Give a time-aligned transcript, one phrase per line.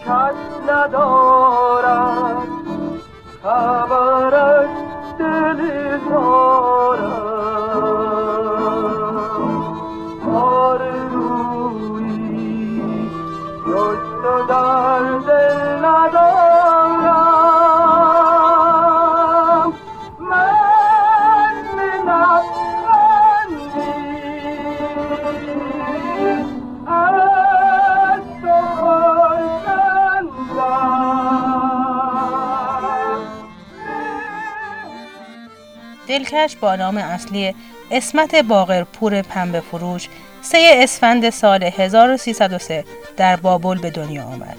[0.06, 2.48] کس ندارد
[3.42, 4.09] خبر
[36.30, 37.54] دلکش با نام اصلی
[37.90, 40.08] اسمت باقرپور پنبه فروش
[40.42, 42.84] سه اسفند سال 1303
[43.16, 44.56] در بابل به دنیا آمد.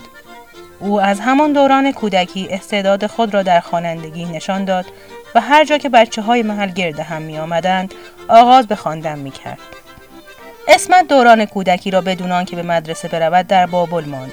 [0.79, 4.85] او از همان دوران کودکی استعداد خود را در خوانندگی نشان داد
[5.35, 7.93] و هر جا که بچه های محل گرد هم می آمدند
[8.27, 9.59] آغاز به خواندن می کرد.
[10.67, 14.31] اسمت دوران کودکی را بدون که به مدرسه برود در بابل ماند.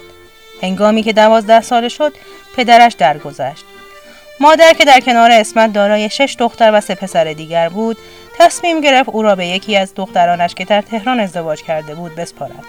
[0.63, 2.13] هنگامی که دوازده ساله شد
[2.57, 3.65] پدرش درگذشت
[4.41, 7.97] مادر که در کنار اسمت دارای شش دختر و سه پسر دیگر بود
[8.39, 12.65] تصمیم گرفت او را به یکی از دخترانش که در تهران ازدواج کرده بود بسپارد.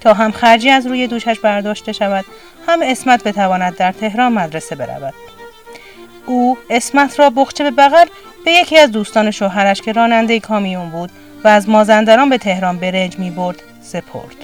[0.00, 2.24] تا هم خرجی از روی دوشش برداشته شود
[2.66, 5.14] هم اسمت بتواند در تهران مدرسه برود.
[6.26, 8.06] او اسمت را بخچه به بغل
[8.44, 11.10] به یکی از دوستان شوهرش که راننده کامیون بود
[11.44, 14.36] و از مازندران به تهران برنج می برد سپرد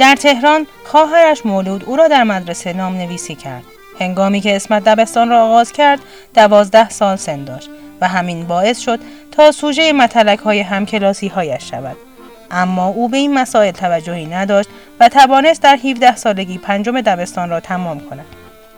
[0.00, 3.62] در تهران خواهرش مولود او را در مدرسه نام نویسی کرد.
[4.00, 6.00] هنگامی که اسمت دبستان را آغاز کرد
[6.34, 9.00] دوازده سال سن داشت و همین باعث شد
[9.32, 11.96] تا سوژه متلک های همکلاسی هایش شود.
[12.50, 14.68] اما او به این مسائل توجهی نداشت
[15.00, 18.26] و توانست در 17 سالگی پنجم دبستان را تمام کند.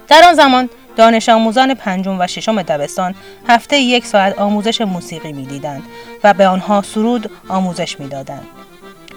[0.08, 3.14] در آن زمان دانش آموزان پنجم و ششم دبستان
[3.48, 5.82] هفته یک ساعت آموزش موسیقی می‌دیدند
[6.24, 8.46] و به آنها سرود آموزش می‌دادند.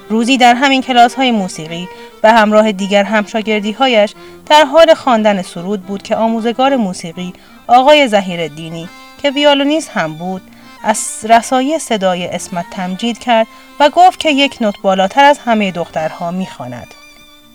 [0.09, 1.89] روزی در همین کلاس های موسیقی
[2.23, 4.13] و همراه دیگر همشاگردی هایش
[4.45, 7.33] در حال خواندن سرود بود که آموزگار موسیقی
[7.67, 8.89] آقای زهیر دینی
[9.21, 10.41] که ویولونیست هم بود
[10.83, 13.47] از رسایی صدای اسمت تمجید کرد
[13.79, 16.87] و گفت که یک نوت بالاتر از همه دخترها می‌خواند.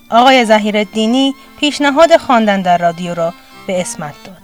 [0.09, 3.33] آقای زهیر دینی پیشنهاد خواندن در رادیو را
[3.67, 4.40] به اسمت داد.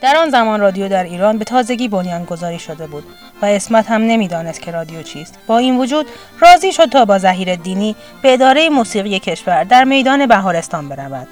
[0.00, 3.04] در آن زمان رادیو در ایران به تازگی بنیان گذاری شده بود
[3.42, 5.38] و اسمت هم نمی‌دانست که رادیو چیست.
[5.46, 6.06] با این وجود
[6.40, 11.28] راضی شد تا با زهیر دینی به اداره موسیقی کشور در میدان بهارستان برود.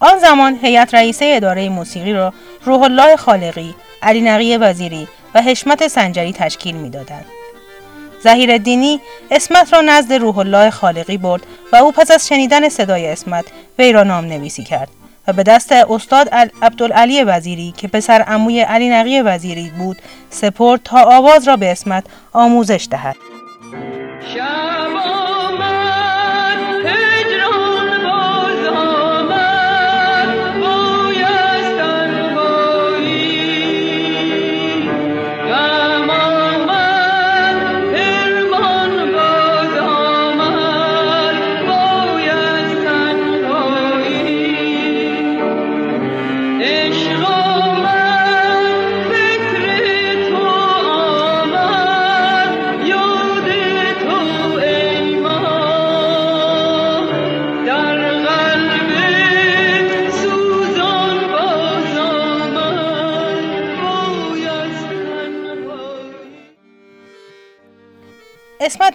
[0.00, 2.32] آن زمان هیئت رئیسه اداره موسیقی را
[2.64, 7.24] روح الله خالقی علی نقی وزیری و حشمت سنجری تشکیل می‌دادند.
[8.22, 9.00] زهیر دینی
[9.30, 11.42] اسمت را نزد روح الله خالقی برد
[11.72, 13.44] و او پس از شنیدن صدای اسمت
[13.78, 14.88] وی را نام نویسی کرد.
[15.30, 16.28] و به دست استاد
[16.62, 19.96] عبدالعلی وزیری که پسر عموی علی نقی وزیری بود
[20.30, 23.16] سپرد تا آواز را به اسمت آموزش دهد.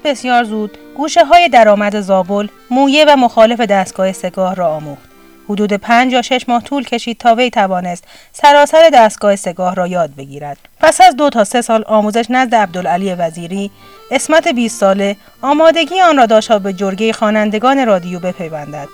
[0.06, 5.10] بسیار زود گوشه های درآمد زابل مویه و مخالف دستگاه سگاه را آموخت.
[5.50, 10.16] حدود پنج یا شش ماه طول کشید تا وی توانست سراسر دستگاه سگاه را یاد
[10.16, 10.57] بگیرد.
[10.80, 13.72] پس از دو تا سه سال آموزش نزد عبدالعلی وزیری،
[14.12, 18.88] اسمت 20 ساله آمادگی آن را داشت به جرگه خوانندگان رادیو بپیوندد.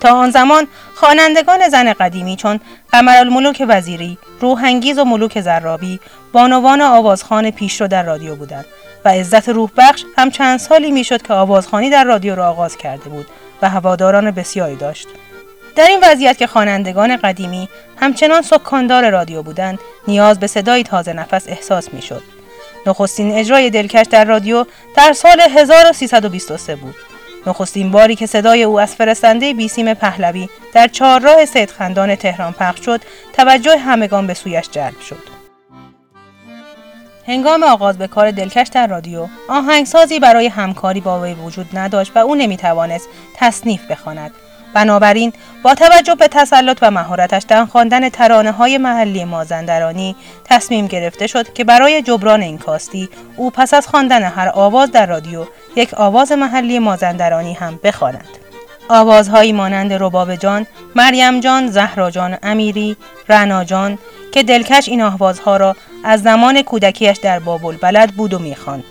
[0.00, 2.60] تا آن زمان خوانندگان زن قدیمی چون
[2.92, 6.00] قمرالملوک وزیری، روحانگیز و ملوک زرابی
[6.32, 8.64] بانوان آوازخان پیشرو در رادیو بودند
[9.06, 13.08] و عزت روح بخش هم چند سالی می‌شد که آوازخانی در رادیو را آغاز کرده
[13.08, 13.26] بود
[13.62, 15.08] و هواداران بسیاری داشت.
[15.76, 17.68] در این وضعیت که خوانندگان قدیمی
[18.00, 22.22] همچنان سکاندار رادیو بودند نیاز به صدایی تازه نفس احساس می‌شد.
[22.86, 24.64] نخستین اجرای دلکش در رادیو
[24.96, 26.94] در سال 1323 بود.
[27.46, 33.00] نخستین باری که صدای او از فرستنده بیسیم پهلوی در چهارراه سیدخندان تهران پخش شد
[33.32, 35.35] توجه همگان به سویش جلب شد.
[37.26, 42.18] هنگام آغاز به کار دلکش در رادیو آهنگسازی برای همکاری با وی وجود نداشت و
[42.18, 44.30] او نمی‌توانست تصنیف بخواند.
[44.74, 45.32] بنابراین
[45.62, 51.52] با توجه به تسلط و مهارتش در خواندن ترانه های محلی مازندرانی تصمیم گرفته شد
[51.52, 55.46] که برای جبران این کاستی او پس از خواندن هر آواز در رادیو
[55.76, 58.28] یک آواز محلی مازندرانی هم بخواند
[58.88, 62.96] آوازهایی مانند رباب جان، مریم جان، زهرا جان، امیری،
[63.28, 63.98] رنا جان
[64.32, 65.76] که دلکش این آوازها را
[66.08, 68.84] از زمان کودکیش در بابل بلد بود و می‌خواند.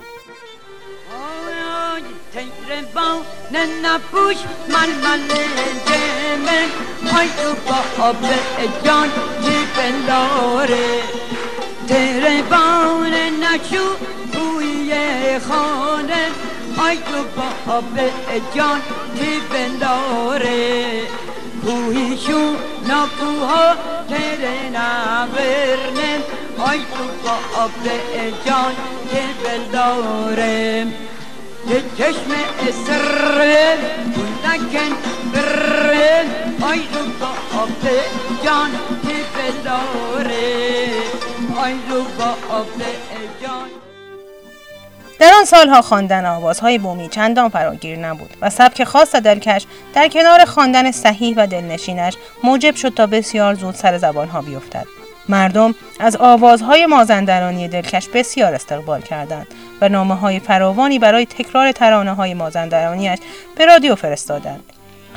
[3.85, 4.37] نپوش
[7.13, 8.13] های تو با
[8.83, 9.09] جان
[14.33, 16.25] توی خانه
[27.57, 27.71] آب
[28.45, 28.73] جان
[29.11, 30.87] چی بنداره
[31.69, 32.31] یه چشم
[32.67, 33.77] اسره
[34.45, 34.95] نکن
[35.33, 36.25] بره.
[36.61, 37.69] آی رو با آب
[38.43, 40.87] جان که بداره
[41.63, 42.67] آی رو با آب
[43.41, 43.69] جان.
[45.19, 50.45] در آن سالها خواندن آوازهای بومی چندان فراگیر نبود و سبک خاص دلکش در کنار
[50.45, 52.13] خواندن صحیح و دلنشینش
[52.43, 55.04] موجب شد تا بسیار زود سر زبانها بیفتد.
[55.29, 59.47] مردم از آوازهای مازندرانی دلکش بسیار استقبال کردند
[59.81, 63.19] و نامه های فراوانی برای تکرار ترانه های مازندرانیش
[63.57, 64.63] به رادیو فرستادند.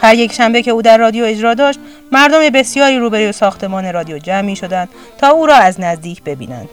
[0.00, 1.78] هر یک شنبه که او در رادیو اجرا داشت
[2.12, 4.88] مردم بسیاری روبروی ساختمان رادیو جمع می شدند
[5.18, 6.68] تا او را از نزدیک ببینند.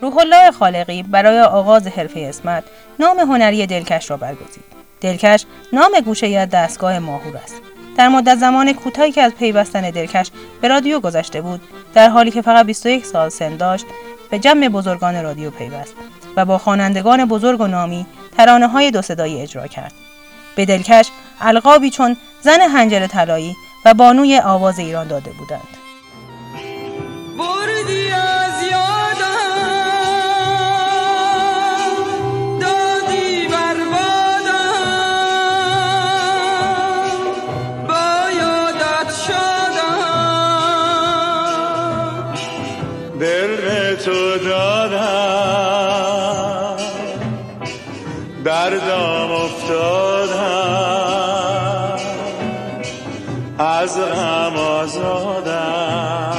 [0.00, 2.64] روح الله خالقی برای آغاز حرفه اسمت
[2.98, 4.64] نام هنری دلکش را برگزید.
[5.00, 7.73] دلکش نام گوشه دستگاه ماهور است.
[7.96, 10.30] در مدت زمان کوتاهی که از پیوستن دلکش
[10.60, 11.60] به رادیو گذشته بود
[11.94, 13.86] در حالی که فقط 21 سال سن داشت
[14.30, 15.94] به جمع بزرگان رادیو پیوست
[16.36, 18.06] و با خوانندگان بزرگ و نامی
[18.36, 19.92] ترانه های دو صدایی اجرا کرد.
[20.56, 21.10] به دلکش
[21.40, 25.83] القابی چون زن هنجر طلایی و بانوی آواز ایران داده بودند.
[54.34, 56.34] غم آزادم.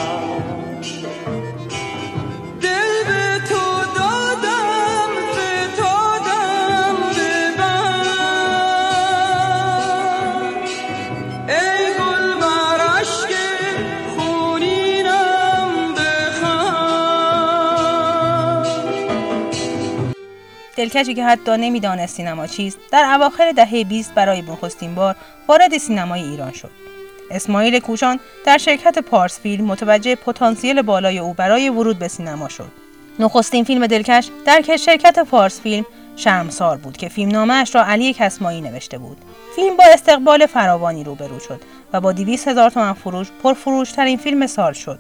[20.78, 25.16] دلکشی که حتی نمی‌دانست سینما چیست در اواخر دهه 20 برای نخستین بار
[25.48, 26.95] وارد سینمای ایران شد.
[27.32, 32.72] اسماعیل کوشان در شرکت پارس فیلم متوجه پتانسیل بالای او برای ورود به سینما شد.
[33.20, 38.62] نخستین فیلم دلکش در شرکت پارس فیلم شرمسار بود که فیلم نامش را علی کسمایی
[38.62, 39.18] نوشته بود.
[39.56, 41.62] فیلم با استقبال فراوانی روبرو شد
[41.94, 45.00] و با 200 هزار تومن فروش پرفروشترین فیلم سال شد.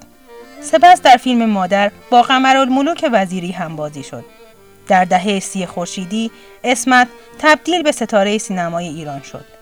[0.61, 4.25] سپس در فیلم مادر با قمرالملوک وزیری هم بازی شد.
[4.87, 6.31] در دهه سی خورشیدی
[6.63, 7.07] اسمت
[7.39, 9.54] تبدیل به ستاره سینمای ایران شد.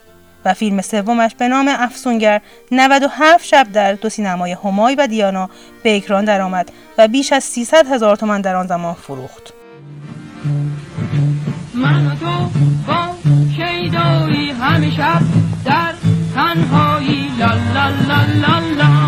[0.45, 5.49] و فیلم سومش به نام افسونگر 97 شب در دو سینمای همای و دیانا
[5.83, 9.53] به اکران درآمد و بیش از 300 هزار تومان در آن زمان فروخت.
[11.73, 12.49] من تو
[12.87, 13.15] با
[13.55, 15.19] شیدایی همیشه
[15.65, 15.93] در
[16.35, 19.03] تنهایی لا لا لا لا لا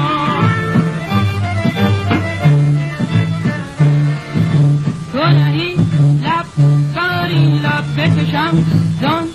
[7.98, 8.66] بکشم
[9.02, 9.35] زان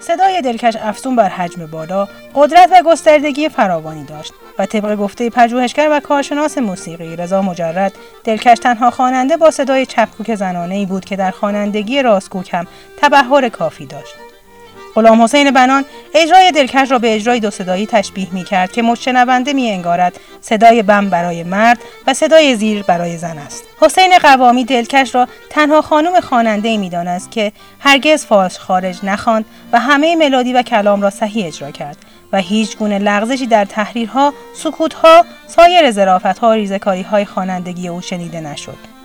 [0.00, 5.88] صدای دلکش افزون بر حجم بالا قدرت و گستردگی فراوانی داشت و طبق گفته پژوهشگر
[5.90, 7.92] و کارشناس موسیقی رضا مجرد
[8.24, 13.48] دلکش تنها خواننده با صدای چپکوک زنانه ای بود که در خوانندگی راستکوک هم تبهر
[13.48, 14.14] کافی داشت.
[14.96, 15.84] غلام حسین بنان
[16.14, 20.82] اجرای دلکش را به اجرای دو صدایی تشبیه می کرد که مشنونده می انگارد صدای
[20.82, 23.64] بم برای مرد و صدای زیر برای زن است.
[23.80, 29.80] حسین قوامی دلکش را تنها خانم خواننده می دانست که هرگز فالش خارج نخواند و
[29.80, 31.96] همه ملودی و کلام را صحیح اجرا کرد
[32.32, 38.40] و هیچ گونه لغزشی در تحریرها، سکوتها، سایر ظرافتها و ریزکاری های خوانندگی او شنیده
[38.40, 38.95] نشد.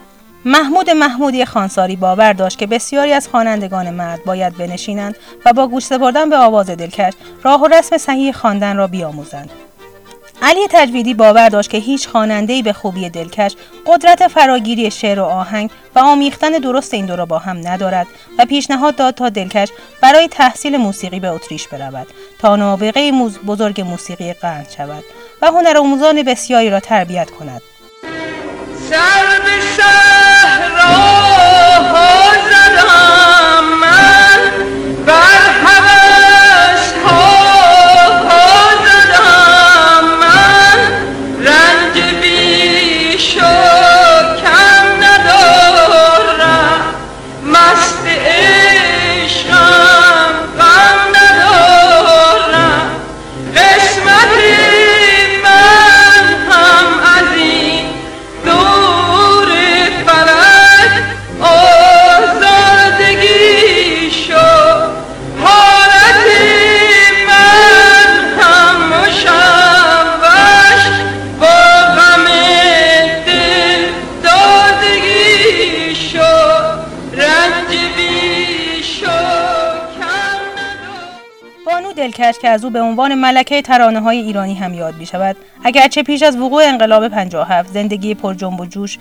[0.46, 5.86] محمود محمودی خانساری باور داشت که بسیاری از خوانندگان مرد باید بنشینند و با گوش
[5.86, 9.50] سپردن به آواز دلکش راه و رسم صحیح خواندن را بیاموزند.
[10.42, 13.56] علی تجویدی باور داشت که هیچ خواننده‌ای به خوبی دلکش
[13.86, 18.08] قدرت فراگیری شعر و آهنگ و آمیختن درست این دو را با هم ندارد
[18.40, 19.70] و پیشنهاد داد تا دلکش
[20.02, 22.08] برای تحصیل موسیقی به اتریش برود
[22.40, 23.12] تا نابغه
[23.48, 25.04] بزرگ موسیقی قرن شود
[25.42, 27.62] و هنر آموزان بسیاری را تربیت کند.
[28.92, 31.21] سر به صحرا
[82.52, 86.38] از او به عنوان ملکه ترانه های ایرانی هم یاد می شود اگرچه پیش از
[86.38, 88.98] وقوع انقلاب 57 زندگی پر جنب و جوش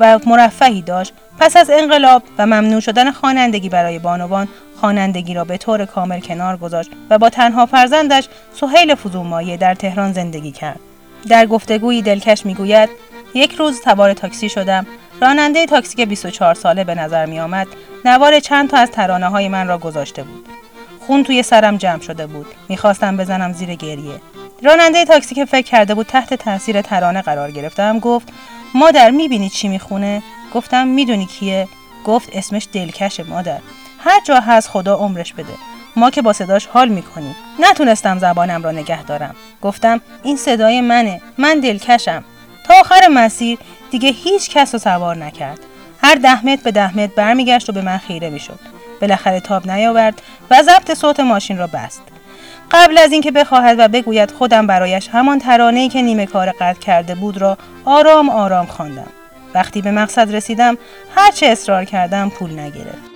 [0.00, 4.48] و مرفهی داشت پس از انقلاب و ممنوع شدن خوانندگی برای بانوان
[4.80, 10.12] خوانندگی را به طور کامل کنار گذاشت و با تنها فرزندش سهیل فزونمایه در تهران
[10.12, 10.80] زندگی کرد.
[11.28, 12.88] در گفتگویی دلکش می‌گوید
[13.34, 14.86] یک روز سوار تاکسی شدم.
[15.20, 17.66] راننده تاکسی که 24 ساله به نظر می آمد
[18.04, 20.61] نوار چند تا از ترانه های من را گذاشته بود.
[21.12, 22.46] خون توی سرم جمع شده بود.
[22.68, 24.20] می‌خواستم بزنم زیر گریه.
[24.62, 28.28] راننده تاکسی که فکر کرده بود تحت تاثیر ترانه قرار گرفتم گفت
[28.74, 30.22] مادر می‌بینی چی می‌خونه؟
[30.54, 31.68] گفتم می‌دونی کیه؟
[32.04, 33.58] گفت اسمش دلکشه مادر.
[33.98, 35.54] هر جا هست خدا عمرش بده.
[35.96, 37.36] ما که با صداش حال می‌کنیم.
[37.58, 39.34] نتونستم زبانم را نگه دارم.
[39.62, 41.20] گفتم این صدای منه.
[41.38, 42.24] من دلکشم.
[42.66, 43.58] تا آخر مسیر
[43.90, 45.60] دیگه هیچ کس رو سوار نکرد.
[46.02, 48.58] هر ده متر به ده متر برمیگشت و به من خیره می‌شد.
[49.02, 52.02] بالاخره تاب نیاورد و ضبط صوت ماشین را بست.
[52.70, 57.14] قبل از اینکه بخواهد و بگوید خودم برایش همان ترانه‌ای که نیمه کار قطع کرده
[57.14, 59.10] بود را آرام آرام خواندم.
[59.54, 60.78] وقتی به مقصد رسیدم
[61.16, 63.11] هرچه اصرار کردم پول نگرفت.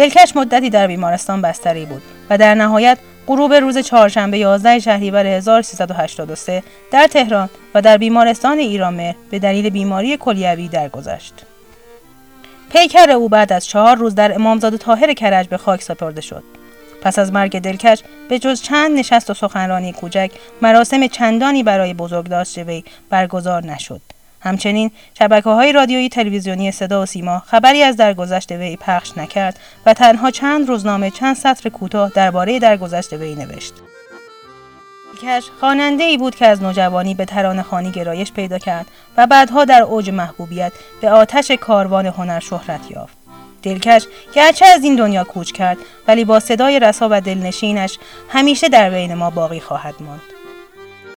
[0.00, 6.62] دلکش مدتی در بیمارستان بستری بود و در نهایت غروب روز چهارشنبه 11 شهریور 1383
[6.90, 11.34] در تهران و در بیمارستان ایرانمهر به دلیل بیماری کلیوی درگذشت.
[12.72, 16.42] پیکر او بعد از چهار روز در امامزاده طاهر کرج به خاک سپرده شد.
[17.02, 20.30] پس از مرگ دلکش به جز چند نشست و سخنرانی کوچک
[20.62, 24.00] مراسم چندانی برای بزرگداشت وی برگزار نشد.
[24.40, 29.94] همچنین شبکه های رادیویی تلویزیونی صدا و سیما خبری از درگذشت وی پخش نکرد و
[29.94, 33.74] تنها چند روزنامه چند سطر کوتاه درباره درگذشت وی نوشت.
[35.22, 39.64] کش خواننده ای بود که از نوجوانی به ترانه خانی گرایش پیدا کرد و بعدها
[39.64, 43.16] در اوج محبوبیت به آتش کاروان هنر شهرت یافت.
[43.62, 45.78] دلکش گرچه از این دنیا کوچ کرد
[46.08, 50.39] ولی با صدای رسا و دلنشینش همیشه در بین ما باقی خواهد ماند.